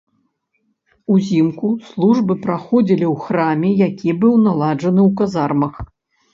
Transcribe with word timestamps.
Узімку 1.15 1.67
службы 1.89 2.33
праходзілі 2.47 3.05
ў 3.13 3.27
храме, 3.27 3.69
які 3.87 4.19
быў 4.25 4.35
наладжаны 4.49 5.01
ў 5.07 5.23
казармах. 5.23 5.75